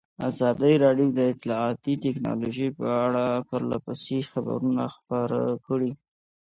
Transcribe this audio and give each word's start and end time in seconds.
ازادي 0.29 0.73
راډیو 0.85 1.07
د 1.13 1.19
اطلاعاتی 1.33 1.93
تکنالوژي 2.05 2.69
په 2.79 2.87
اړه 3.05 3.25
پرله 3.47 3.77
پسې 3.85 4.17
خبرونه 4.31 4.83
خپاره 4.95 5.39
کړي. 5.65 5.91